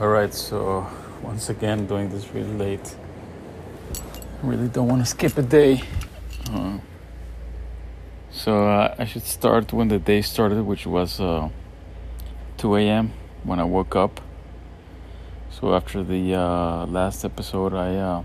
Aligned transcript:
Alright, 0.00 0.32
so 0.32 0.86
once 1.22 1.50
again, 1.50 1.84
doing 1.84 2.08
this 2.08 2.32
really 2.32 2.54
late. 2.54 2.96
Really 4.42 4.66
don't 4.68 4.88
want 4.88 5.02
to 5.02 5.06
skip 5.06 5.36
a 5.36 5.42
day. 5.42 5.82
Uh, 6.50 6.78
so 8.30 8.66
uh, 8.66 8.94
I 8.98 9.04
should 9.04 9.24
start 9.24 9.74
when 9.74 9.88
the 9.88 9.98
day 9.98 10.22
started, 10.22 10.62
which 10.62 10.86
was 10.86 11.20
uh, 11.20 11.50
2 12.56 12.76
a.m. 12.76 13.12
when 13.44 13.60
I 13.60 13.64
woke 13.64 13.94
up. 13.94 14.22
So 15.50 15.74
after 15.74 16.02
the 16.02 16.32
uh, 16.34 16.86
last 16.86 17.22
episode, 17.22 17.74
I 17.74 17.96
uh, 17.96 18.22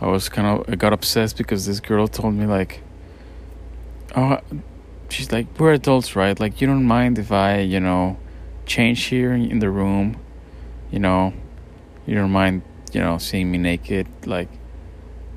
I 0.00 0.06
was 0.06 0.28
kind 0.28 0.46
of 0.46 0.72
I 0.72 0.76
got 0.76 0.92
obsessed 0.92 1.36
because 1.36 1.66
this 1.66 1.80
girl 1.80 2.06
told 2.06 2.34
me 2.34 2.46
like, 2.46 2.82
oh, 4.14 4.38
she's 5.08 5.32
like 5.32 5.48
we're 5.58 5.72
adults, 5.72 6.14
right? 6.14 6.38
Like 6.38 6.60
you 6.60 6.68
don't 6.68 6.84
mind 6.84 7.18
if 7.18 7.32
I, 7.32 7.58
you 7.58 7.80
know, 7.80 8.16
change 8.68 9.02
here 9.04 9.32
in 9.32 9.58
the 9.58 9.70
room, 9.70 10.16
you 10.92 11.00
know, 11.00 11.32
you 12.06 12.14
don't 12.14 12.30
mind, 12.30 12.62
you 12.92 13.00
know, 13.00 13.18
seeing 13.18 13.50
me 13.50 13.58
naked, 13.58 14.06
like. 14.24 14.48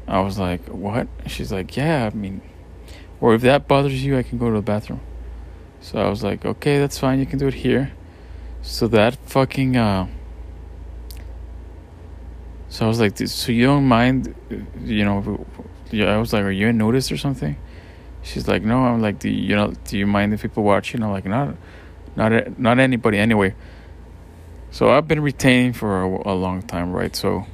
I 0.08 0.20
was 0.20 0.38
like, 0.38 0.68
what? 0.68 1.08
She's 1.28 1.54
like, 1.54 1.78
yeah, 1.78 2.10
I 2.12 2.16
mean, 2.16 2.41
or 3.22 3.34
if 3.34 3.44
that 3.44 3.68
bothers 3.68 4.04
you, 4.04 4.18
I 4.18 4.24
can 4.24 4.38
go 4.38 4.50
to 4.50 4.55
the 4.55 4.62
bathroom. 4.62 5.00
So 5.80 6.00
I 6.00 6.10
was 6.10 6.22
like, 6.22 6.44
okay, 6.44 6.80
that's 6.80 6.98
fine, 6.98 7.20
you 7.20 7.26
can 7.26 7.40
do 7.40 7.48
it 7.48 7.54
here. 7.54 7.94
So 8.62 8.88
that 8.90 9.16
fucking, 9.16 9.77
uh, 9.77 10.08
so 12.68 12.86
I 12.86 12.90
was 12.90 13.00
like, 13.00 13.18
so 13.18 13.52
you 13.54 13.68
don't 13.68 13.88
mind, 13.88 14.36
you 14.84 15.05
know, 15.05 15.46
I 15.94 16.18
was 16.18 16.34
like, 16.34 16.44
are 16.44 16.52
you 16.52 16.68
a 16.68 16.74
notice 16.74 17.10
or 17.10 17.18
something? 17.18 17.55
She's 18.22 18.48
like, 18.50 18.63
no, 18.63 18.80
I'm 18.80 19.02
like, 19.02 19.20
do 19.20 19.30
you, 19.30 19.50
you 19.50 19.55
know, 19.55 19.74
do 19.86 19.98
you 19.98 20.08
mind 20.08 20.34
if 20.34 20.41
people 20.41 20.63
watch? 20.63 20.94
You 20.94 21.00
know, 21.00 21.12
like, 21.12 21.26
not, 21.26 21.55
not, 22.16 22.60
not 22.60 22.80
anybody 22.80 23.18
anyway. 23.18 23.56
So 24.72 24.90
I've 24.90 25.08
been 25.08 25.22
retaining 25.22 25.74
for 25.74 26.02
a, 26.02 26.32
a 26.32 26.35
long 26.35 26.62
time, 26.62 26.94
right? 26.94 27.16
So 27.16 27.46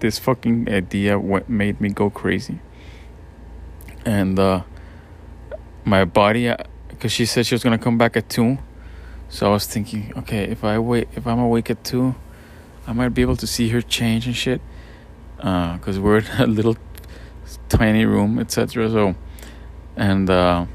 this 0.00 0.18
fucking 0.18 0.68
idea 0.68 1.18
what 1.18 1.48
made 1.48 1.80
me 1.80 1.88
go 1.88 2.10
crazy 2.10 2.58
and 4.04 4.38
uh, 4.38 4.62
my 5.84 6.04
body 6.04 6.52
because 6.88 7.12
uh, 7.12 7.14
she 7.14 7.24
said 7.24 7.46
she 7.46 7.54
was 7.54 7.62
gonna 7.62 7.78
come 7.78 7.96
back 7.96 8.16
at 8.16 8.28
two 8.28 8.58
so 9.28 9.46
i 9.46 9.50
was 9.50 9.66
thinking 9.66 10.12
okay 10.16 10.44
if 10.44 10.62
i 10.62 10.78
wait 10.78 11.08
if 11.16 11.26
i'm 11.26 11.38
awake 11.38 11.70
at 11.70 11.82
two 11.84 12.14
i 12.86 12.92
might 12.92 13.10
be 13.10 13.22
able 13.22 13.36
to 13.36 13.46
see 13.46 13.70
her 13.70 13.80
change 13.80 14.26
and 14.26 14.36
shit 14.36 14.60
because 15.36 15.96
uh, 15.96 16.02
we're 16.02 16.18
in 16.18 16.26
a 16.38 16.46
little 16.58 16.76
tiny 17.68 18.04
room 18.04 18.38
etc 18.38 18.90
so 18.90 19.14
and 19.96 20.28
uh, 20.28 20.66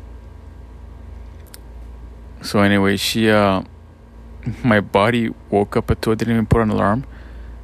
so 2.42 2.60
anyway 2.62 2.98
she 2.98 3.30
uh, 3.30 3.62
my 4.64 4.80
body 4.80 5.34
woke 5.50 5.76
up 5.78 5.92
at 5.92 6.02
two 6.02 6.12
i 6.12 6.16
didn't 6.16 6.34
even 6.34 6.46
put 6.46 6.62
an 6.62 6.70
alarm 6.70 7.06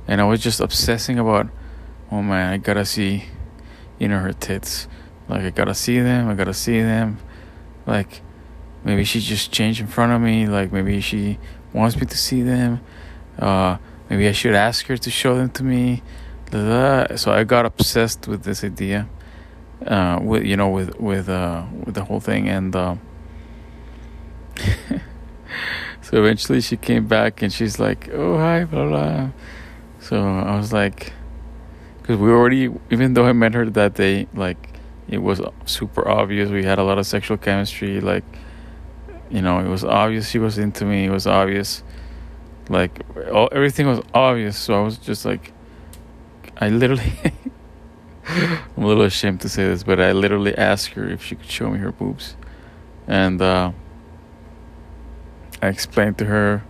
and 0.07 0.21
I 0.21 0.25
was 0.25 0.41
just 0.41 0.59
obsessing 0.59 1.17
about, 1.17 1.47
oh 2.11 2.21
man, 2.21 2.53
I 2.53 2.57
gotta 2.57 2.85
see, 2.85 3.25
you 3.97 4.07
know, 4.07 4.19
her 4.19 4.33
tits. 4.33 4.87
Like 5.27 5.41
I 5.41 5.49
gotta 5.49 5.73
see 5.73 5.99
them. 5.99 6.29
I 6.29 6.35
gotta 6.35 6.53
see 6.53 6.79
them. 6.81 7.17
Like 7.87 8.21
maybe 8.83 9.03
she 9.03 9.19
just 9.19 9.51
changed 9.51 9.81
in 9.81 9.87
front 9.87 10.11
of 10.11 10.21
me. 10.21 10.47
Like 10.47 10.71
maybe 10.71 11.01
she 11.01 11.39
wants 11.73 11.95
me 11.95 12.05
to 12.05 12.17
see 12.17 12.43
them. 12.43 12.81
Uh, 13.39 13.77
maybe 14.09 14.27
I 14.27 14.31
should 14.31 14.53
ask 14.53 14.85
her 14.87 14.97
to 14.97 15.09
show 15.09 15.35
them 15.35 15.49
to 15.51 15.63
me. 15.63 16.03
So 16.51 17.33
I 17.33 17.43
got 17.43 17.65
obsessed 17.65 18.29
with 18.29 18.43
this 18.43 18.63
idea, 18.63 19.09
uh, 19.85 20.19
with 20.21 20.43
you 20.43 20.55
know, 20.55 20.69
with 20.69 20.97
with 21.01 21.27
uh, 21.27 21.65
with 21.83 21.95
the 21.95 22.05
whole 22.05 22.21
thing, 22.21 22.47
and 22.47 22.73
uh, 22.73 22.95
so 26.01 26.17
eventually 26.17 26.61
she 26.61 26.77
came 26.77 27.07
back 27.07 27.41
and 27.41 27.51
she's 27.51 27.79
like, 27.79 28.09
"Oh 28.11 28.37
hi, 28.37 28.65
blah 28.65 28.87
blah." 28.87 29.29
So 29.99 30.23
I 30.23 30.55
was 30.55 30.71
like, 30.71 31.13
because 32.01 32.17
we 32.17 32.29
already, 32.29 32.69
even 32.91 33.15
though 33.15 33.25
I 33.25 33.33
met 33.33 33.55
her 33.55 33.67
that 33.71 33.95
day, 33.95 34.27
like 34.35 34.75
it 35.07 35.19
was 35.19 35.41
super 35.65 36.07
obvious. 36.07 36.49
We 36.49 36.63
had 36.63 36.79
a 36.79 36.83
lot 36.83 36.97
of 36.97 37.07
sexual 37.07 37.38
chemistry. 37.38 37.99
Like, 38.01 38.23
you 39.29 39.41
know, 39.41 39.59
it 39.59 39.67
was 39.67 39.83
obvious 39.83 40.29
she 40.29 40.39
was 40.39 40.57
into 40.57 40.85
me. 40.85 41.05
It 41.05 41.09
was 41.09 41.25
obvious, 41.25 41.83
like 42.69 43.01
all, 43.31 43.49
everything 43.51 43.88
was 43.88 44.01
obvious. 44.13 44.57
So 44.57 44.79
I 44.79 44.83
was 44.83 44.97
just 44.97 45.25
like, 45.25 45.51
I 46.57 46.69
literally, 46.69 47.13
I'm 48.27 48.83
a 48.83 48.88
little 48.88 49.03
ashamed 49.03 49.41
to 49.41 49.49
say 49.49 49.63
this, 49.63 49.83
but 49.83 49.99
I 49.99 50.11
literally 50.11 50.55
asked 50.55 50.89
her 50.89 51.09
if 51.09 51.23
she 51.23 51.35
could 51.35 51.49
show 51.49 51.69
me 51.69 51.79
her 51.79 51.91
boobs, 51.91 52.35
and 53.07 53.41
uh, 53.41 53.71
I 55.61 55.67
explained 55.67 56.17
to 56.19 56.25
her, 56.25 56.63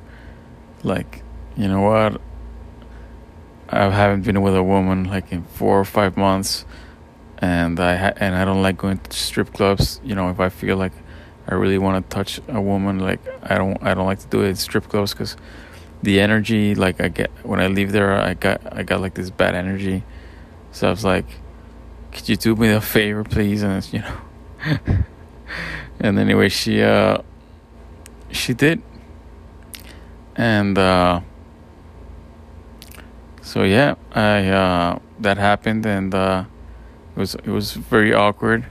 like, 0.83 1.23
you 1.57 1.67
know 1.67 1.81
what, 1.81 2.21
I 3.69 3.89
haven't 3.89 4.21
been 4.21 4.41
with 4.41 4.55
a 4.55 4.63
woman 4.63 5.05
like 5.05 5.31
in 5.31 5.43
four 5.43 5.79
or 5.79 5.85
five 5.85 6.17
months, 6.17 6.65
and 7.39 7.79
I 7.79 7.95
ha- 7.95 8.13
and 8.17 8.35
I 8.35 8.45
don't 8.45 8.61
like 8.61 8.77
going 8.77 8.99
to 8.99 9.17
strip 9.17 9.53
clubs. 9.53 9.99
You 10.03 10.15
know, 10.15 10.29
if 10.29 10.39
I 10.39 10.49
feel 10.49 10.77
like 10.77 10.93
I 11.47 11.55
really 11.55 11.77
want 11.77 12.09
to 12.09 12.15
touch 12.15 12.39
a 12.47 12.61
woman, 12.61 12.99
like 12.99 13.19
I 13.43 13.57
don't 13.57 13.81
I 13.81 13.93
don't 13.93 14.05
like 14.05 14.19
to 14.19 14.27
do 14.27 14.43
it 14.43 14.49
in 14.49 14.55
strip 14.55 14.87
clubs 14.87 15.13
because 15.13 15.35
the 16.03 16.19
energy 16.19 16.75
like 16.75 17.01
I 17.01 17.07
get 17.07 17.31
when 17.43 17.59
I 17.59 17.67
leave 17.67 17.91
there, 17.91 18.13
I 18.13 18.35
got 18.35 18.61
I 18.71 18.83
got 18.83 19.01
like 19.01 19.15
this 19.15 19.31
bad 19.31 19.55
energy. 19.55 20.03
So 20.71 20.87
I 20.87 20.91
was 20.91 21.03
like, 21.03 21.25
could 22.11 22.29
you 22.29 22.35
do 22.35 22.55
me 22.55 22.69
a 22.69 22.81
favor, 22.81 23.23
please? 23.23 23.63
And 23.63 23.91
you 23.91 23.99
know, 23.99 24.17
and 25.99 26.19
anyway, 26.19 26.49
she 26.49 26.83
uh 26.83 27.17
she 28.35 28.53
did, 28.53 28.81
and. 30.35 30.77
uh 30.77 31.21
so 33.45 33.61
yeah, 33.61 33.93
I 34.11 34.47
uh, 34.47 34.99
that 35.19 35.37
happened, 35.37 35.85
and 35.85 36.13
uh, 36.15 36.45
it 37.15 37.19
was 37.19 37.35
it 37.35 37.47
was 37.47 37.73
very 37.73 38.11
awkward. 38.11 38.65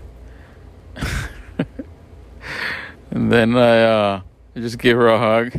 and 3.10 3.30
then 3.30 3.56
I 3.56 3.82
uh, 3.82 4.20
I 4.56 4.60
just 4.60 4.78
gave 4.78 4.97
her 4.97 5.06
a 5.06 5.16
hug 5.16 5.53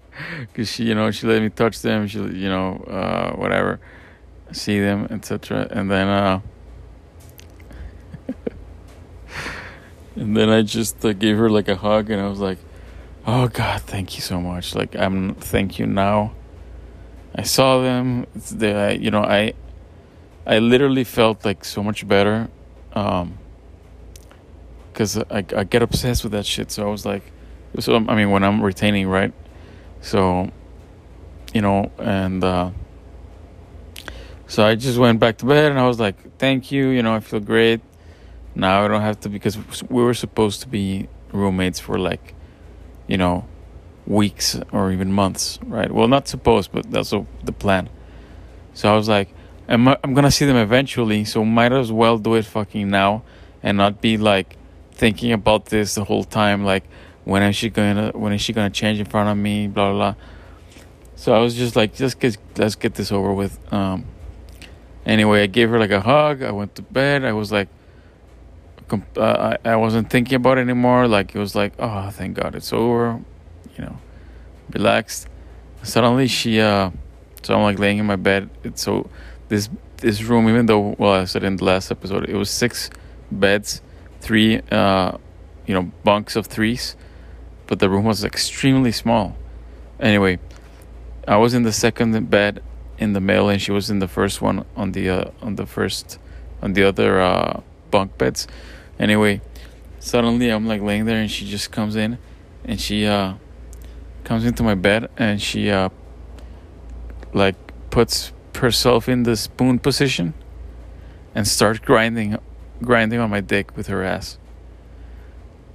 because 0.40 0.70
she 0.70 0.84
you 0.84 0.94
know 0.94 1.10
she 1.10 1.26
let 1.26 1.42
me 1.42 1.50
touch 1.50 1.82
them, 1.82 2.06
she 2.06 2.18
you 2.18 2.48
know 2.48 2.82
uh, 2.88 3.32
whatever, 3.36 3.78
see 4.52 4.80
them, 4.80 5.06
etc. 5.10 5.68
And 5.70 5.90
then 5.90 6.08
uh, 6.08 6.40
and 10.16 10.34
then 10.34 10.48
I 10.48 10.62
just 10.62 10.98
gave 11.18 11.36
her 11.36 11.50
like 11.50 11.68
a 11.68 11.76
hug, 11.76 12.08
and 12.08 12.22
I 12.22 12.26
was 12.26 12.40
like, 12.40 12.58
"Oh 13.26 13.48
God, 13.48 13.82
thank 13.82 14.16
you 14.16 14.22
so 14.22 14.40
much! 14.40 14.74
Like 14.74 14.96
I'm 14.96 15.34
thank 15.34 15.78
you 15.78 15.86
now." 15.86 16.32
I 17.34 17.42
saw 17.42 17.80
them. 17.80 18.26
They, 18.34 18.98
you 18.98 19.10
know, 19.10 19.22
I, 19.22 19.54
I 20.46 20.58
literally 20.58 21.04
felt 21.04 21.44
like 21.44 21.64
so 21.64 21.82
much 21.82 22.06
better, 22.06 22.48
um, 22.92 23.38
because 24.92 25.16
I 25.16 25.44
I 25.56 25.64
get 25.64 25.82
obsessed 25.82 26.24
with 26.24 26.32
that 26.32 26.44
shit. 26.44 26.70
So 26.70 26.86
I 26.86 26.90
was 26.90 27.06
like, 27.06 27.22
so 27.78 27.96
I 27.96 28.14
mean, 28.14 28.30
when 28.30 28.44
I'm 28.44 28.62
retaining, 28.62 29.08
right? 29.08 29.32
So, 30.02 30.50
you 31.54 31.62
know, 31.62 31.90
and 31.98 32.44
uh, 32.44 32.70
so 34.46 34.66
I 34.66 34.74
just 34.74 34.98
went 34.98 35.20
back 35.20 35.38
to 35.38 35.46
bed, 35.46 35.70
and 35.70 35.80
I 35.80 35.86
was 35.86 35.98
like, 35.98 36.36
thank 36.38 36.70
you. 36.70 36.88
You 36.88 37.02
know, 37.02 37.14
I 37.14 37.20
feel 37.20 37.40
great. 37.40 37.80
Now 38.54 38.84
I 38.84 38.88
don't 38.88 39.00
have 39.00 39.18
to 39.20 39.30
because 39.30 39.56
we 39.88 40.02
were 40.02 40.12
supposed 40.12 40.60
to 40.60 40.68
be 40.68 41.08
roommates 41.32 41.80
for 41.80 41.98
like, 41.98 42.34
you 43.06 43.18
know, 43.18 43.46
weeks 44.06 44.58
or 44.72 44.90
even 44.92 45.12
months, 45.12 45.58
right? 45.64 45.90
Well, 45.90 46.08
not 46.08 46.28
supposed, 46.28 46.72
but 46.72 46.90
that's 46.90 47.10
the 47.10 47.52
plan. 47.52 47.88
So 48.74 48.92
I 48.92 48.96
was 48.96 49.08
like, 49.08 49.34
I'm, 49.68 49.88
I'm 49.88 50.14
gonna 50.14 50.30
see 50.30 50.46
them 50.46 50.56
eventually, 50.56 51.24
so 51.24 51.44
might 51.44 51.72
as 51.72 51.92
well 51.92 52.18
do 52.18 52.34
it 52.34 52.44
fucking 52.44 52.88
now 52.90 53.22
and 53.62 53.78
not 53.78 54.00
be 54.00 54.16
like 54.16 54.56
thinking 54.92 55.32
about 55.32 55.66
this 55.66 55.94
the 55.94 56.04
whole 56.04 56.24
time, 56.24 56.64
like 56.64 56.84
when 57.24 57.42
is 57.42 57.56
she 57.56 57.70
gonna 57.70 58.10
when 58.14 58.32
is 58.32 58.40
she 58.40 58.52
gonna 58.52 58.70
change 58.70 58.98
in 58.98 59.06
front 59.06 59.28
of 59.28 59.36
me, 59.36 59.68
blah 59.68 59.92
blah. 59.92 60.12
blah. 60.12 60.22
So 61.14 61.32
I 61.32 61.38
was 61.38 61.54
just 61.54 61.76
like, 61.76 61.94
just 61.94 62.18
get 62.18 62.36
let's 62.56 62.74
get 62.74 62.94
this 62.94 63.12
over 63.12 63.32
with. 63.32 63.56
Um, 63.72 64.06
anyway, 65.06 65.44
I 65.44 65.46
gave 65.46 65.70
her 65.70 65.78
like 65.78 65.92
a 65.92 66.00
hug. 66.00 66.42
I 66.42 66.50
went 66.50 66.74
to 66.76 66.82
bed. 66.82 67.24
I 67.24 67.32
was 67.32 67.52
like, 67.52 67.68
uh, 69.16 69.56
I 69.64 69.70
I 69.70 69.76
wasn't 69.76 70.10
thinking 70.10 70.36
about 70.36 70.58
it 70.58 70.62
anymore. 70.62 71.08
Like 71.08 71.34
it 71.34 71.38
was 71.38 71.54
like, 71.54 71.72
oh, 71.78 72.10
thank 72.10 72.36
God 72.36 72.54
it's 72.54 72.72
over 72.72 73.20
you 73.76 73.84
know, 73.84 73.98
relaxed. 74.72 75.28
Suddenly 75.82 76.28
she, 76.28 76.60
uh, 76.60 76.90
so 77.42 77.54
I'm 77.54 77.62
like 77.62 77.78
laying 77.78 77.98
in 77.98 78.06
my 78.06 78.16
bed. 78.16 78.50
It's 78.62 78.82
so 78.82 79.08
this 79.48 79.68
this 79.98 80.22
room, 80.22 80.48
even 80.48 80.66
though 80.66 80.94
well 80.98 81.12
I 81.12 81.24
said 81.24 81.44
in 81.44 81.56
the 81.56 81.64
last 81.64 81.90
episode, 81.90 82.28
it 82.28 82.36
was 82.36 82.50
six 82.50 82.90
beds, 83.30 83.82
three, 84.20 84.60
uh, 84.70 85.16
you 85.66 85.74
know, 85.74 85.90
bunks 86.04 86.36
of 86.36 86.46
threes, 86.46 86.96
but 87.66 87.78
the 87.78 87.88
room 87.88 88.04
was 88.04 88.24
extremely 88.24 88.92
small. 88.92 89.36
Anyway, 89.98 90.38
I 91.26 91.36
was 91.36 91.54
in 91.54 91.62
the 91.62 91.72
second 91.72 92.30
bed 92.30 92.62
in 92.98 93.12
the 93.12 93.20
middle, 93.20 93.48
and 93.48 93.60
she 93.60 93.72
was 93.72 93.90
in 93.90 93.98
the 93.98 94.08
first 94.08 94.42
one 94.42 94.64
on 94.76 94.92
the 94.92 95.08
uh, 95.08 95.30
on 95.40 95.56
the 95.56 95.66
first 95.66 96.18
on 96.60 96.74
the 96.74 96.84
other 96.84 97.20
uh, 97.20 97.60
bunk 97.90 98.16
beds. 98.18 98.46
Anyway, 98.98 99.40
suddenly 99.98 100.48
I'm 100.48 100.66
like 100.66 100.80
laying 100.80 101.04
there, 101.04 101.20
and 101.20 101.30
she 101.30 101.46
just 101.48 101.72
comes 101.72 101.96
in, 101.96 102.18
and 102.64 102.80
she 102.80 103.06
uh 103.06 103.34
comes 104.24 104.44
into 104.44 104.62
my 104.62 104.74
bed 104.74 105.10
and 105.16 105.42
she 105.42 105.70
uh 105.70 105.88
like 107.32 107.56
puts 107.90 108.32
herself 108.54 109.08
in 109.08 109.24
the 109.24 109.36
spoon 109.36 109.78
position 109.78 110.34
and 111.34 111.48
starts 111.48 111.80
grinding 111.80 112.38
grinding 112.80 113.18
on 113.18 113.30
my 113.30 113.40
dick 113.40 113.76
with 113.76 113.86
her 113.88 114.02
ass. 114.02 114.38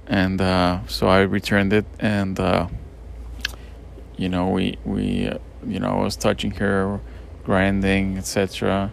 And 0.06 0.40
uh, 0.40 0.86
so 0.86 1.06
I 1.06 1.20
returned 1.20 1.72
it 1.72 1.84
and 1.98 2.38
uh, 2.40 2.68
you 4.16 4.28
know 4.28 4.48
we 4.48 4.78
we 4.84 5.28
uh, 5.28 5.38
you 5.66 5.80
know 5.80 6.00
I 6.00 6.02
was 6.02 6.16
touching 6.16 6.52
her 6.52 7.00
grinding 7.44 8.16
etc 8.16 8.90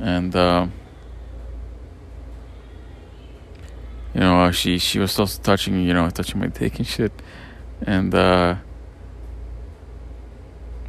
and 0.00 0.34
uh, 0.34 0.66
you 4.14 4.20
know 4.20 4.50
she 4.52 4.78
she 4.78 4.98
was 4.98 5.18
also 5.18 5.42
touching 5.42 5.84
you 5.84 5.92
know 5.92 6.08
touching 6.10 6.40
my 6.40 6.46
dick 6.46 6.78
and 6.78 6.86
shit. 6.86 7.12
And 7.86 8.14
uh, 8.14 8.56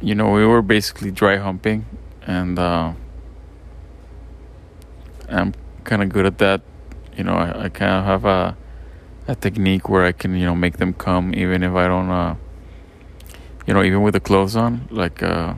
you 0.00 0.14
know 0.14 0.30
we 0.30 0.46
were 0.46 0.62
basically 0.62 1.10
dry 1.10 1.36
humping. 1.36 1.86
And 2.26 2.58
uh, 2.58 2.92
I'm 5.28 5.54
kind 5.84 6.02
of 6.02 6.08
good 6.08 6.26
at 6.26 6.38
that. 6.38 6.62
You 7.16 7.24
know 7.24 7.34
I, 7.34 7.64
I 7.64 7.68
kind 7.68 7.92
of 7.92 8.04
have 8.04 8.24
a 8.24 8.56
a 9.28 9.34
technique 9.34 9.88
where 9.88 10.04
I 10.04 10.12
can 10.12 10.36
you 10.36 10.44
know 10.44 10.54
make 10.54 10.76
them 10.76 10.92
come 10.92 11.34
even 11.34 11.62
if 11.64 11.74
I 11.74 11.88
don't 11.88 12.10
uh, 12.10 12.36
you 13.66 13.74
know 13.74 13.82
even 13.82 14.02
with 14.02 14.14
the 14.14 14.20
clothes 14.20 14.54
on. 14.54 14.86
Like 14.90 15.22
uh, 15.22 15.54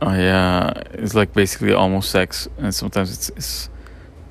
I 0.00 0.26
uh, 0.26 0.82
it's 0.94 1.14
like 1.14 1.32
basically 1.32 1.72
almost 1.72 2.10
sex. 2.10 2.48
And 2.58 2.74
sometimes 2.74 3.12
it's 3.12 3.28
it's 3.30 3.68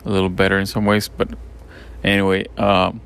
a 0.06 0.10
little 0.10 0.30
better 0.30 0.58
in 0.58 0.66
some 0.66 0.86
ways 0.86 1.08
but 1.08 1.30
anyway 2.04 2.46
um, 2.58 3.02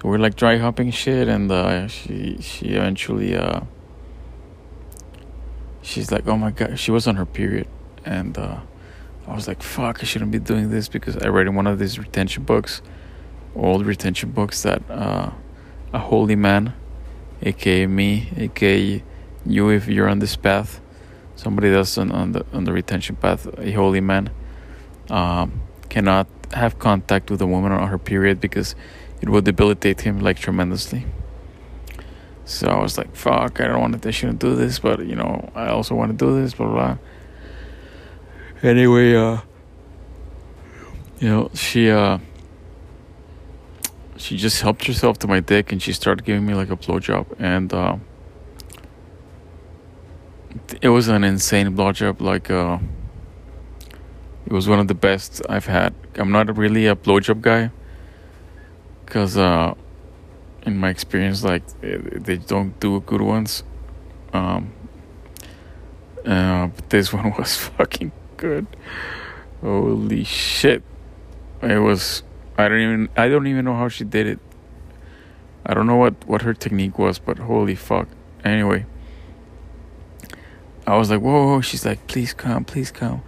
so 0.00 0.08
we're 0.08 0.18
like 0.18 0.36
dry 0.36 0.58
hopping 0.58 0.90
shit 0.90 1.28
and 1.28 1.50
uh, 1.50 1.86
she 1.88 2.38
she 2.40 2.66
eventually 2.68 3.36
uh, 3.36 3.60
she's 5.82 6.10
like 6.10 6.26
oh 6.26 6.36
my 6.36 6.50
god 6.50 6.78
she 6.78 6.90
was 6.90 7.06
on 7.06 7.16
her 7.16 7.26
period 7.26 7.66
and 8.04 8.36
uh, 8.38 8.58
I 9.26 9.34
was 9.34 9.48
like 9.48 9.62
fuck 9.62 10.00
I 10.00 10.04
shouldn't 10.04 10.30
be 10.30 10.38
doing 10.38 10.70
this 10.70 10.88
because 10.88 11.16
I 11.18 11.28
read 11.28 11.46
in 11.46 11.54
one 11.54 11.66
of 11.66 11.78
these 11.78 11.98
retention 11.98 12.44
books 12.44 12.82
old 13.54 13.86
retention 13.86 14.30
books 14.30 14.62
that 14.62 14.82
uh, 14.90 15.30
a 15.92 15.98
holy 15.98 16.36
man 16.36 16.74
aka 17.42 17.86
me 17.86 18.32
aka 18.36 19.02
you 19.46 19.68
if 19.68 19.86
you're 19.86 20.08
on 20.08 20.18
this 20.18 20.36
path 20.36 20.80
somebody 21.36 21.68
that's 21.70 21.98
on, 21.98 22.10
on 22.10 22.32
the 22.32 22.44
on 22.52 22.64
the 22.64 22.72
retention 22.72 23.16
path 23.16 23.46
a 23.58 23.72
holy 23.72 24.00
man 24.00 24.30
um, 25.10 25.60
cannot 25.94 26.26
have 26.54 26.76
contact 26.80 27.30
with 27.30 27.40
a 27.40 27.46
woman 27.46 27.70
on 27.70 27.86
her 27.86 27.98
period 27.98 28.40
because 28.40 28.74
it 29.22 29.28
will 29.28 29.40
debilitate 29.40 30.00
him 30.00 30.18
like 30.18 30.36
tremendously. 30.36 31.06
So 32.44 32.66
I 32.66 32.82
was 32.82 32.98
like, 32.98 33.14
fuck, 33.14 33.60
I 33.60 33.68
don't 33.68 33.80
want 33.80 34.02
to, 34.02 34.08
I 34.08 34.10
shouldn't 34.10 34.40
do 34.40 34.56
this, 34.56 34.80
but 34.80 35.06
you 35.06 35.14
know, 35.14 35.52
I 35.54 35.68
also 35.68 35.94
want 35.94 36.10
to 36.10 36.16
do 36.26 36.40
this, 36.40 36.52
blah, 36.52 36.66
blah. 36.66 36.96
Anyway, 38.60 39.14
uh, 39.14 39.38
you 41.20 41.28
know, 41.28 41.50
she, 41.54 41.88
uh, 41.88 42.18
she 44.16 44.36
just 44.36 44.62
helped 44.62 44.84
herself 44.88 45.16
to 45.20 45.28
my 45.28 45.38
dick 45.38 45.70
and 45.70 45.80
she 45.80 45.92
started 45.92 46.24
giving 46.24 46.44
me 46.44 46.54
like 46.54 46.70
a 46.70 46.76
blowjob 46.76 47.26
and, 47.38 47.72
uh, 47.72 47.96
it 50.82 50.88
was 50.88 51.06
an 51.06 51.22
insane 51.22 51.76
blowjob, 51.76 52.20
like, 52.20 52.50
uh, 52.50 52.78
it 54.46 54.52
was 54.52 54.68
one 54.68 54.78
of 54.78 54.88
the 54.88 54.94
best 54.94 55.42
I've 55.48 55.66
had. 55.66 55.94
I'm 56.16 56.30
not 56.30 56.56
really 56.56 56.86
a 56.86 56.94
blowjob 56.94 57.40
guy 57.40 57.70
because 59.04 59.36
uh, 59.36 59.74
in 60.66 60.76
my 60.76 60.90
experience, 60.90 61.44
like 61.44 61.62
they 61.80 62.36
don't 62.36 62.78
do 62.80 63.00
good 63.00 63.22
ones. 63.22 63.62
Um, 64.32 64.72
uh, 66.26 66.66
but 66.68 66.90
this 66.90 67.12
one 67.12 67.32
was 67.38 67.56
fucking 67.56 68.12
good. 68.36 68.66
Holy 69.60 70.24
shit! 70.24 70.82
It 71.62 71.78
was. 71.78 72.22
I 72.58 72.68
don't 72.68 72.80
even. 72.80 73.08
I 73.16 73.28
don't 73.28 73.46
even 73.46 73.64
know 73.64 73.74
how 73.74 73.88
she 73.88 74.04
did 74.04 74.26
it. 74.26 74.38
I 75.64 75.72
don't 75.72 75.86
know 75.86 75.96
what 75.96 76.26
what 76.26 76.42
her 76.42 76.52
technique 76.52 76.98
was, 76.98 77.18
but 77.18 77.38
holy 77.38 77.74
fuck. 77.74 78.08
Anyway, 78.44 78.84
I 80.86 80.96
was 80.98 81.10
like, 81.10 81.20
whoa, 81.20 81.46
whoa. 81.46 81.60
She's 81.62 81.86
like, 81.86 82.06
please 82.06 82.34
come, 82.34 82.64
please 82.64 82.90
come. 82.90 83.22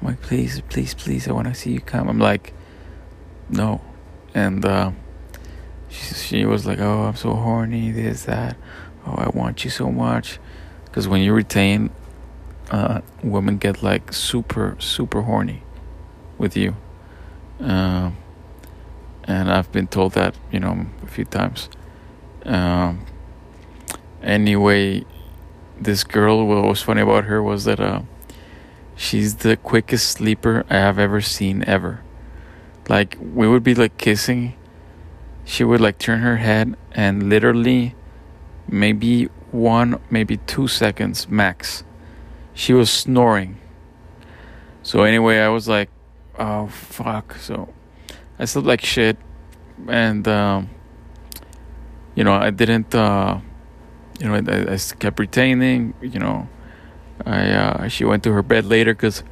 I'm 0.00 0.06
like, 0.06 0.22
please, 0.22 0.60
please, 0.68 0.94
please, 0.94 1.28
I 1.28 1.32
want 1.32 1.48
to 1.48 1.54
see 1.54 1.72
you 1.72 1.80
come. 1.80 2.08
I'm 2.08 2.18
like, 2.18 2.54
no. 3.48 3.82
And 4.34 4.64
uh, 4.64 4.92
she, 5.88 6.14
she 6.14 6.44
was 6.44 6.66
like, 6.66 6.78
oh, 6.78 7.02
I'm 7.02 7.16
so 7.16 7.34
horny, 7.34 7.90
this, 7.90 8.24
that. 8.24 8.56
Oh, 9.06 9.14
I 9.14 9.28
want 9.28 9.64
you 9.64 9.70
so 9.70 9.90
much. 9.90 10.38
Because 10.84 11.06
when 11.06 11.20
you 11.20 11.32
retain, 11.34 11.90
uh, 12.70 13.00
women 13.22 13.58
get 13.58 13.82
like 13.82 14.12
super, 14.12 14.76
super 14.78 15.22
horny 15.22 15.62
with 16.38 16.56
you. 16.56 16.76
Um, 17.58 18.16
and 19.24 19.50
I've 19.50 19.70
been 19.70 19.86
told 19.86 20.12
that, 20.12 20.34
you 20.50 20.60
know, 20.60 20.86
a 21.02 21.06
few 21.06 21.24
times. 21.26 21.68
Um, 22.44 23.04
anyway, 24.22 25.04
this 25.78 26.04
girl, 26.04 26.46
what 26.46 26.64
was 26.64 26.80
funny 26.80 27.02
about 27.02 27.24
her 27.24 27.42
was 27.42 27.64
that, 27.64 27.80
uh, 27.80 28.02
She's 29.00 29.36
the 29.36 29.56
quickest 29.56 30.10
sleeper 30.10 30.66
I 30.68 30.74
have 30.74 30.98
ever 30.98 31.22
seen 31.22 31.64
ever. 31.66 32.02
Like 32.86 33.16
we 33.18 33.48
would 33.48 33.62
be 33.62 33.74
like 33.74 33.96
kissing, 33.96 34.52
she 35.42 35.64
would 35.64 35.80
like 35.80 35.96
turn 35.96 36.20
her 36.20 36.36
head 36.36 36.76
and 36.92 37.30
literally 37.30 37.94
maybe 38.68 39.30
one, 39.52 39.98
maybe 40.10 40.36
two 40.36 40.68
seconds 40.68 41.30
max. 41.30 41.82
She 42.52 42.74
was 42.74 42.90
snoring. 42.90 43.58
So 44.82 45.04
anyway, 45.04 45.38
I 45.38 45.48
was 45.48 45.66
like, 45.66 45.88
oh 46.38 46.66
fuck. 46.66 47.36
So 47.36 47.72
I 48.38 48.44
slept 48.44 48.66
like 48.66 48.84
shit, 48.84 49.16
and 49.88 50.28
um, 50.28 50.68
you 52.14 52.22
know 52.22 52.34
I 52.34 52.50
didn't. 52.50 52.94
Uh, 52.94 53.40
you 54.20 54.28
know 54.28 54.34
I, 54.34 54.74
I 54.74 54.78
kept 54.98 55.18
retaining. 55.18 55.94
You 56.02 56.18
know 56.18 56.48
I 57.26 57.50
uh, 57.50 57.88
she 57.88 58.04
went 58.04 58.22
to 58.24 58.32
her 58.32 58.42
bed 58.42 58.66
later 58.66 58.94
because 58.94 59.22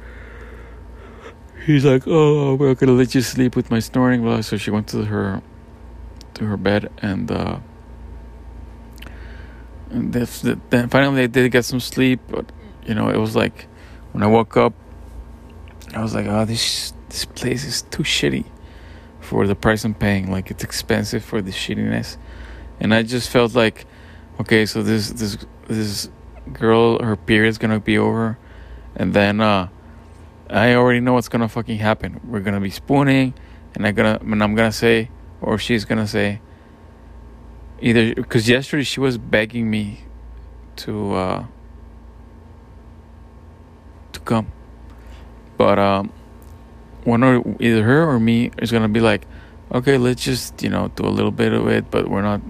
he's 1.65 1.85
like, 1.85 2.03
"Oh, 2.05 2.55
we're 2.55 2.75
gonna 2.75 2.93
let 2.93 3.15
you 3.15 3.21
sleep 3.21 3.55
with 3.55 3.71
my 3.71 3.79
snoring." 3.79 4.21
Blah. 4.21 4.41
So 4.41 4.57
she 4.57 4.71
went 4.71 4.87
to 4.89 5.05
her 5.05 5.41
to 6.35 6.45
her 6.45 6.57
bed 6.57 6.91
and 7.01 7.29
uh, 7.31 7.59
and 9.91 10.13
then 10.13 10.89
finally 10.89 11.23
I 11.23 11.27
did 11.27 11.51
get 11.51 11.65
some 11.65 11.79
sleep, 11.79 12.19
but 12.27 12.51
you 12.85 12.93
know 12.93 13.09
it 13.09 13.17
was 13.17 13.35
like 13.35 13.67
when 14.11 14.23
I 14.23 14.27
woke 14.27 14.57
up, 14.57 14.73
I 15.93 16.01
was 16.01 16.13
like, 16.13 16.27
"Oh, 16.27 16.45
this 16.45 16.93
this 17.09 17.25
place 17.25 17.63
is 17.63 17.81
too 17.83 18.03
shitty 18.03 18.45
for 19.19 19.47
the 19.47 19.55
price 19.55 19.83
I'm 19.83 19.93
paying. 19.93 20.31
Like 20.31 20.51
it's 20.51 20.63
expensive 20.63 21.23
for 21.23 21.41
the 21.41 21.51
shittiness," 21.51 22.17
and 22.79 22.93
I 22.93 23.03
just 23.03 23.29
felt 23.29 23.55
like, 23.55 23.85
okay, 24.39 24.65
so 24.65 24.83
this 24.83 25.09
this 25.11 25.37
this 25.67 26.09
girl, 26.53 27.01
her 27.01 27.15
period's 27.15 27.57
gonna 27.57 27.79
be 27.79 27.97
over, 27.97 28.37
and 28.95 29.13
then 29.13 29.41
uh, 29.41 29.69
I 30.49 30.73
already 30.73 30.99
know 30.99 31.13
what's 31.13 31.29
gonna 31.29 31.49
fucking 31.49 31.77
happen. 31.77 32.19
We're 32.23 32.41
gonna 32.41 32.59
be 32.59 32.69
spooning, 32.69 33.33
and 33.75 33.85
I'm 33.85 33.95
gonna, 33.95 34.19
and 34.21 34.43
I'm 34.43 34.55
gonna 34.55 34.71
say, 34.71 35.09
or 35.41 35.57
she's 35.57 35.85
gonna 35.85 36.07
say, 36.07 36.41
either 37.81 38.15
because 38.15 38.49
yesterday 38.49 38.83
she 38.83 38.99
was 38.99 39.17
begging 39.17 39.69
me 39.69 40.03
to 40.77 41.13
uh, 41.13 41.45
to 44.11 44.19
come, 44.21 44.51
but 45.57 45.79
um, 45.79 46.11
one 47.03 47.23
or 47.23 47.43
either 47.59 47.83
her 47.83 48.09
or 48.09 48.19
me 48.19 48.51
is 48.57 48.71
gonna 48.71 48.89
be 48.89 48.99
like, 48.99 49.25
okay, 49.71 49.97
let's 49.97 50.23
just 50.23 50.61
you 50.61 50.69
know 50.69 50.89
do 50.95 51.05
a 51.05 51.09
little 51.09 51.31
bit 51.31 51.53
of 51.53 51.67
it, 51.67 51.89
but 51.91 52.09
we're 52.09 52.21
not 52.21 52.41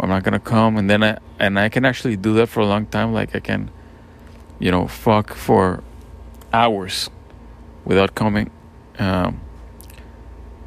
I'm 0.00 0.08
not 0.08 0.22
gonna 0.22 0.40
come, 0.40 0.76
and 0.76 0.88
then 0.90 1.02
I 1.02 1.18
and 1.38 1.58
I 1.58 1.68
can 1.68 1.84
actually 1.84 2.16
do 2.16 2.34
that 2.34 2.48
for 2.48 2.60
a 2.60 2.66
long 2.66 2.86
time. 2.86 3.12
Like 3.12 3.34
I 3.34 3.40
can, 3.40 3.70
you 4.58 4.70
know, 4.70 4.86
fuck 4.86 5.34
for 5.34 5.82
hours 6.52 7.10
without 7.84 8.14
coming. 8.14 8.50
Um, 8.98 9.40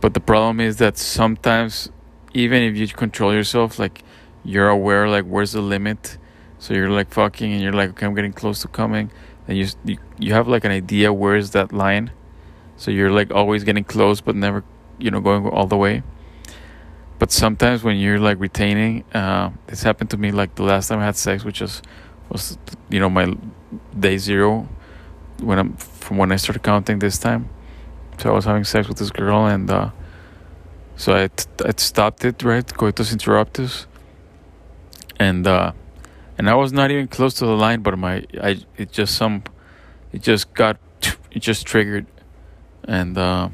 but 0.02 0.14
the 0.14 0.20
problem 0.20 0.60
is 0.60 0.78
that 0.78 0.98
sometimes, 0.98 1.90
even 2.34 2.62
if 2.64 2.78
you 2.78 2.88
control 2.88 3.34
yourself, 3.34 3.80
like 3.80 4.04
you're 4.44 4.70
aware, 4.70 5.10
like 5.10 5.26
where's 5.26 5.52
the 5.54 5.62
limit. 5.62 6.18
So 6.60 6.74
you're 6.74 6.90
like 6.90 7.12
fucking, 7.14 7.54
and 7.54 7.62
you're 7.62 7.74
like, 7.74 7.92
okay, 7.92 8.06
I'm 8.06 8.16
getting 8.16 8.34
close 8.34 8.62
to 8.62 8.68
coming. 8.68 9.12
And 9.48 9.58
you 9.58 9.68
you, 9.86 9.98
you 10.20 10.34
have 10.34 10.48
like 10.48 10.66
an 10.66 10.72
idea 10.72 11.14
where's 11.14 11.52
that 11.52 11.72
line. 11.72 12.12
So 12.78 12.92
you're 12.92 13.12
like 13.12 13.32
always 13.32 13.64
getting 13.64 13.84
close, 13.84 14.22
but 14.22 14.36
never, 14.36 14.64
you 14.98 15.12
know, 15.12 15.20
going 15.20 15.48
all 15.48 15.68
the 15.68 15.78
way 15.78 16.04
but 17.20 17.32
sometimes 17.32 17.84
when 17.84 17.98
you're 17.98 18.20
like 18.20 18.40
retaining 18.40 19.04
uh, 19.14 19.50
this 19.68 19.84
happened 19.84 20.10
to 20.10 20.18
me 20.18 20.32
like 20.32 20.56
the 20.56 20.64
last 20.64 20.88
time 20.88 21.00
i 21.00 21.06
had 21.06 21.16
sex 21.16 21.44
which 21.44 21.62
was 21.62 21.82
was 22.30 22.58
you 22.90 23.00
know 23.00 23.10
my 23.10 23.36
day 23.98 24.18
zero 24.18 24.68
when 25.42 25.60
i'm 25.60 25.76
from 25.78 26.18
when 26.18 26.32
i 26.32 26.36
started 26.36 26.64
counting 26.64 27.00
this 27.00 27.18
time. 27.18 27.50
So 28.18 28.32
i 28.32 28.34
was 28.34 28.46
having 28.46 28.64
sex 28.64 28.88
with 28.88 28.98
this 28.98 29.12
girl 29.12 29.46
and 29.46 29.70
uh, 29.70 29.92
so 30.98 31.16
I, 31.16 31.28
t- 31.28 31.46
I 31.64 31.72
stopped 31.78 32.26
it 32.26 32.42
right? 32.42 32.66
Coitus 32.74 33.14
interruptus. 33.14 33.86
And 35.20 35.46
uh, 35.46 35.74
and 36.38 36.50
I 36.50 36.56
was 36.56 36.74
not 36.74 36.90
even 36.92 37.08
close 37.08 37.36
to 37.36 37.46
the 37.46 37.56
line, 37.56 37.82
but 37.82 37.98
my 37.98 38.26
I 38.42 38.62
it 38.78 38.92
just 38.92 39.16
some 39.16 39.44
it 40.12 40.22
just 40.24 40.54
got 40.54 40.78
it 41.32 41.40
just 41.40 41.66
triggered, 41.66 42.08
and 42.84 43.18
uh, 43.18 43.50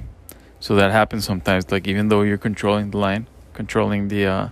so 0.59 0.75
that 0.75 0.91
happens 0.91 1.25
sometimes. 1.25 1.69
Like 1.71 1.87
even 1.87 2.07
though 2.09 2.21
you're 2.21 2.37
controlling 2.37 2.91
the 2.91 2.97
line, 2.97 3.27
controlling 3.53 4.07
the 4.07 4.25
uh, 4.25 4.49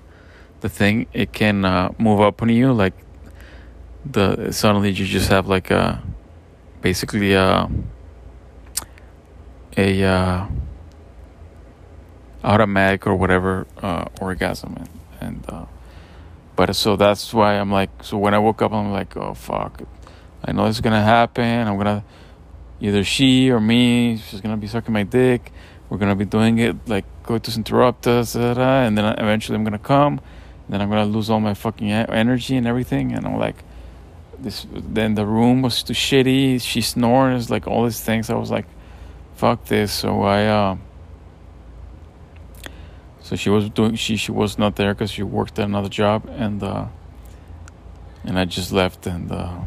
the 0.61 0.69
thing, 0.69 1.07
it 1.13 1.33
can 1.33 1.65
uh, 1.65 1.91
move 1.97 2.21
up 2.21 2.41
on 2.41 2.49
you. 2.49 2.71
Like 2.71 2.93
the 4.05 4.51
suddenly 4.51 4.91
you 4.91 5.05
just 5.05 5.29
have 5.29 5.47
like 5.47 5.71
a 5.71 6.01
basically 6.81 7.33
a 7.33 7.69
a 9.77 10.03
uh, 10.03 10.47
automatic 12.43 13.05
or 13.05 13.15
whatever 13.15 13.67
uh, 13.81 14.05
orgasm 14.19 14.75
and, 14.77 14.89
and 15.19 15.45
uh, 15.49 15.65
but 16.55 16.75
so 16.75 16.95
that's 16.95 17.33
why 17.33 17.53
I'm 17.53 17.71
like 17.71 17.89
so 18.03 18.17
when 18.17 18.33
I 18.33 18.39
woke 18.39 18.61
up 18.61 18.71
I'm 18.71 18.91
like 18.91 19.15
oh 19.15 19.33
fuck 19.33 19.81
I 20.43 20.51
know 20.51 20.65
this 20.65 20.77
is 20.77 20.81
gonna 20.81 21.03
happen 21.03 21.67
I'm 21.67 21.77
gonna 21.77 22.03
either 22.79 23.03
she 23.03 23.51
or 23.51 23.59
me 23.59 24.17
she's 24.17 24.41
gonna 24.41 24.57
be 24.57 24.67
sucking 24.67 24.93
my 24.93 25.03
dick 25.03 25.51
we're 25.89 25.97
gonna 25.97 26.15
be 26.15 26.25
doing 26.25 26.57
it 26.57 26.75
like 26.87 27.05
coitus 27.23 27.57
interruptus 27.57 28.35
and 28.35 28.97
then 28.97 29.05
eventually 29.19 29.55
I'm 29.55 29.63
gonna 29.63 29.79
come 29.79 30.21
then 30.69 30.81
I'm 30.81 30.89
gonna 30.89 31.05
lose 31.05 31.29
all 31.29 31.39
my 31.39 31.53
fucking 31.53 31.91
energy 31.91 32.55
and 32.55 32.67
everything 32.67 33.13
and 33.13 33.25
I'm 33.25 33.37
like 33.37 33.63
this 34.39 34.65
then 34.71 35.15
the 35.15 35.25
room 35.25 35.61
was 35.61 35.83
too 35.83 35.93
shitty 35.93 36.61
she 36.61 36.81
snores 36.81 37.49
like 37.49 37.67
all 37.67 37.83
these 37.83 38.01
things 38.01 38.29
I 38.29 38.35
was 38.35 38.49
like 38.49 38.65
fuck 39.35 39.65
this 39.65 39.91
so 39.91 40.21
I 40.23 40.45
uh 40.45 40.77
so 43.21 43.35
she 43.35 43.49
was 43.49 43.69
doing 43.69 43.95
she 43.95 44.17
she 44.17 44.31
was 44.31 44.57
not 44.57 44.75
there 44.75 44.93
because 44.93 45.11
she 45.11 45.23
worked 45.23 45.57
at 45.59 45.65
another 45.65 45.89
job 45.89 46.27
and 46.29 46.61
uh, 46.61 46.87
and 48.23 48.37
I 48.37 48.45
just 48.45 48.71
left 48.71 49.07
and 49.07 49.31
uh, 49.31 49.61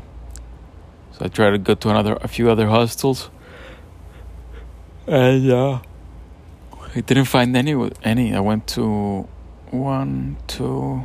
so 1.13 1.25
I 1.25 1.29
tried 1.29 1.51
to 1.51 1.59
go 1.59 1.75
to 1.75 1.91
another 1.91 2.19
a 2.21 2.29
few 2.29 2.51
other 2.51 2.67
hostels. 2.67 3.31
And 5.07 5.51
uh, 5.51 5.81
I 6.97 7.01
didn't 7.01 7.25
find 7.25 7.57
any 7.57 7.91
any. 8.05 8.35
I 8.37 8.41
went 8.41 8.69
to 8.69 9.27
one 9.73 10.37
two 10.47 11.05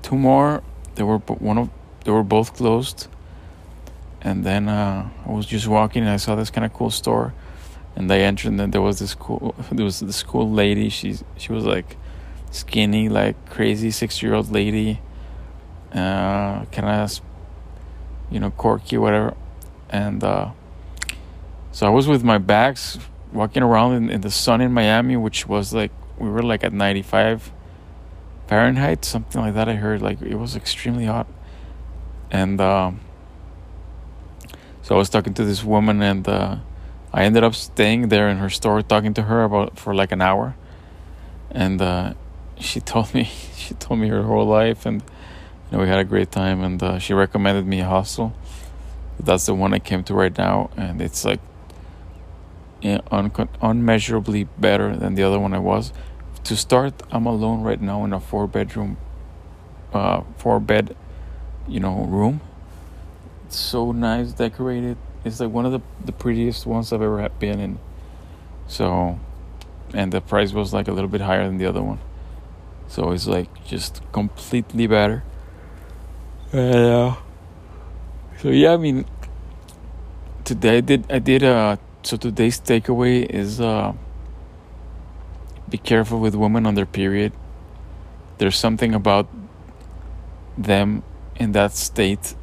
two 0.00 0.16
more. 0.16 0.62
They 0.94 1.02
were 1.02 1.18
one 1.18 1.58
of 1.58 1.70
they 2.04 2.10
were 2.10 2.22
both 2.22 2.54
closed. 2.54 3.08
And 4.22 4.44
then 4.44 4.68
uh, 4.68 5.10
I 5.26 5.30
was 5.30 5.44
just 5.44 5.68
walking 5.68 6.02
and 6.02 6.10
I 6.10 6.16
saw 6.16 6.34
this 6.34 6.50
kind 6.50 6.64
of 6.64 6.72
cool 6.72 6.90
store. 6.90 7.34
And 7.94 8.08
they 8.08 8.24
entered 8.24 8.48
and 8.48 8.58
then 8.58 8.70
there 8.70 8.80
was 8.80 8.98
this 9.00 9.14
cool 9.14 9.54
there 9.70 9.84
was 9.84 10.00
this 10.00 10.22
cool 10.22 10.50
lady. 10.50 10.88
She 10.88 11.18
she 11.36 11.52
was 11.52 11.66
like 11.66 11.98
skinny 12.50 13.10
like 13.10 13.36
crazy 13.50 13.90
six 13.90 14.22
year 14.22 14.32
old 14.32 14.50
lady. 14.50 15.00
Uh 15.92 16.64
kind 16.72 16.88
of 16.88 17.20
you 18.30 18.40
know 18.40 18.50
quirky 18.50 18.96
whatever. 18.96 19.36
And 19.90 20.24
uh 20.24 20.52
so 21.70 21.86
i 21.86 21.90
was 21.90 22.08
with 22.08 22.24
my 22.24 22.38
bags 22.38 22.98
walking 23.32 23.62
around 23.62 23.94
in, 23.94 24.10
in 24.10 24.20
the 24.20 24.30
sun 24.30 24.60
in 24.60 24.72
miami 24.72 25.16
which 25.16 25.46
was 25.46 25.72
like 25.72 25.92
we 26.18 26.28
were 26.28 26.42
like 26.42 26.64
at 26.64 26.72
95 26.72 27.52
fahrenheit 28.46 29.04
something 29.04 29.40
like 29.40 29.54
that 29.54 29.68
i 29.68 29.74
heard 29.74 30.00
like 30.00 30.20
it 30.22 30.36
was 30.36 30.56
extremely 30.56 31.04
hot 31.04 31.26
and 32.30 32.60
um 32.60 33.00
so 34.82 34.94
i 34.94 34.98
was 34.98 35.10
talking 35.10 35.34
to 35.34 35.44
this 35.44 35.62
woman 35.62 36.02
and 36.02 36.28
uh 36.28 36.56
I 37.12 37.24
ended 37.24 37.42
up 37.42 37.54
staying 37.54 38.08
there 38.08 38.28
in 38.28 38.36
her 38.36 38.50
store 38.50 38.82
talking 38.82 39.14
to 39.14 39.22
her 39.22 39.44
about 39.44 39.78
for 39.78 39.94
like 39.94 40.12
an 40.12 40.20
hour, 40.20 40.56
and 41.50 41.80
uh, 41.80 42.14
she 42.58 42.80
told 42.92 43.14
me 43.14 43.24
she 43.56 43.74
told 43.74 44.00
me 44.00 44.08
her 44.08 44.22
whole 44.22 44.44
life, 44.44 44.84
and 44.84 45.02
you 45.02 45.72
know 45.72 45.82
we 45.82 45.88
had 45.88 45.98
a 45.98 46.04
great 46.04 46.30
time, 46.30 46.62
and 46.62 46.82
uh, 46.82 46.98
she 46.98 47.14
recommended 47.14 47.66
me 47.66 47.80
a 47.80 47.86
hostel. 47.86 48.34
That's 49.18 49.46
the 49.46 49.54
one 49.54 49.72
I 49.72 49.78
came 49.78 50.04
to 50.04 50.14
right 50.14 50.36
now, 50.36 50.70
and 50.76 51.00
it's 51.00 51.24
like 51.24 51.40
un- 52.82 53.48
unmeasurably 53.60 54.44
better 54.58 54.96
than 54.96 55.14
the 55.14 55.22
other 55.22 55.38
one 55.38 55.54
I 55.54 55.58
was. 55.58 55.92
To 56.44 56.56
start, 56.56 56.94
I'm 57.10 57.26
alone 57.26 57.62
right 57.62 57.80
now 57.80 58.04
in 58.04 58.12
a 58.12 58.20
four 58.20 58.46
bedroom, 58.46 58.96
uh, 59.92 60.22
four 60.36 60.60
bed, 60.60 60.96
you 61.66 61.80
know, 61.80 62.04
room. 62.04 62.40
It's 63.46 63.58
so 63.58 63.92
nice, 63.92 64.32
decorated 64.32 64.96
it's 65.24 65.40
like 65.40 65.50
one 65.50 65.66
of 65.66 65.72
the 65.72 65.80
the 66.04 66.12
prettiest 66.12 66.66
ones 66.66 66.92
I've 66.92 67.02
ever 67.02 67.28
been 67.38 67.60
in. 67.60 67.78
So, 68.66 69.18
and 69.94 70.12
the 70.12 70.20
price 70.20 70.52
was 70.52 70.72
like 70.72 70.88
a 70.88 70.92
little 70.92 71.08
bit 71.08 71.20
higher 71.20 71.44
than 71.46 71.58
the 71.58 71.66
other 71.66 71.82
one. 71.82 71.98
So 72.88 73.12
it's 73.12 73.26
like 73.26 73.64
just 73.64 74.00
completely 74.12 74.86
better. 74.86 75.22
Uh, 76.52 77.16
so 78.38 78.48
yeah, 78.48 78.72
I 78.72 78.76
mean, 78.76 79.04
today 80.44 80.78
I 80.78 80.80
did 80.80 81.10
I 81.10 81.18
did 81.18 81.42
uh 81.42 81.76
so 82.02 82.16
today's 82.16 82.60
takeaway 82.60 83.26
is 83.26 83.60
uh 83.60 83.92
be 85.68 85.78
careful 85.78 86.18
with 86.18 86.34
women 86.34 86.66
on 86.66 86.74
their 86.74 86.86
period. 86.86 87.32
There's 88.38 88.56
something 88.56 88.94
about 88.94 89.28
them 90.56 91.02
in 91.36 91.52
that 91.52 91.72
state 91.72 92.34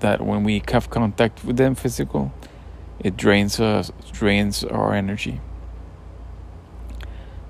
that 0.00 0.20
when 0.20 0.44
we 0.44 0.62
have 0.70 0.90
contact 0.90 1.44
with 1.44 1.56
them 1.56 1.74
physical, 1.74 2.32
it 3.00 3.16
drains 3.16 3.58
us, 3.58 3.90
drains 4.12 4.62
our 4.64 4.94
energy. 4.94 5.40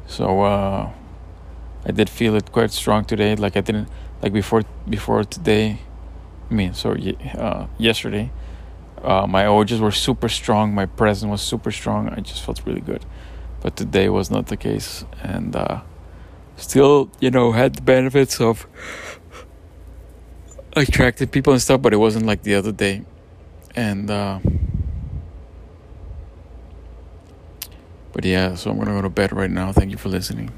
So 0.07 0.43
uh, 0.43 0.93
I 1.85 1.91
did 1.93 2.09
feel 2.09 2.35
it 2.37 2.53
quite 2.53 2.71
strong 2.71 3.05
today. 3.05 3.35
Like 3.37 3.57
I 3.57 3.61
didn't 3.61 3.89
like 4.23 4.33
before 4.33 4.63
before 4.89 5.25
today. 5.25 5.81
I 6.51 6.55
mean, 6.55 6.75
sorry, 6.75 7.17
uh, 7.37 7.67
yesterday. 7.79 8.31
Uh, 9.03 9.27
my 9.27 9.47
urges 9.47 9.81
were 9.81 9.91
super 9.91 10.29
strong. 10.29 10.75
My 10.75 10.87
presence 10.87 11.31
was 11.31 11.43
super 11.43 11.73
strong. 11.73 12.09
I 12.09 12.21
just 12.21 12.43
felt 12.43 12.65
really 12.65 12.81
good. 12.81 13.05
But 13.61 13.77
today 13.77 14.09
was 14.09 14.31
not 14.31 14.47
the 14.47 14.57
case, 14.57 15.05
and 15.23 15.55
uh, 15.55 15.83
still, 16.57 17.11
you 17.21 17.31
know, 17.31 17.53
had 17.53 17.75
the 17.75 17.83
benefits 17.83 18.41
of 18.41 18.67
attracted 20.75 21.31
people 21.31 21.53
and 21.53 21.63
stuff, 21.63 21.83
but 21.83 21.93
it 21.93 21.99
wasn't 21.99 22.27
like 22.27 22.43
the 22.43 22.55
other 22.55 22.73
day. 22.73 23.05
And 23.75 24.11
uh, 24.11 24.41
but 28.13 28.25
yeah, 28.25 28.55
so 28.55 28.71
I'm 28.71 28.79
gonna 28.79 28.93
go 28.93 29.03
to 29.03 29.09
bed 29.09 29.33
right 29.33 29.51
now. 29.51 29.73
Thank 29.73 29.91
you 29.91 29.97
for 29.97 30.09
listening. 30.09 30.51